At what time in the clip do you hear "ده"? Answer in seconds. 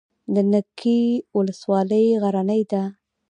2.71-2.83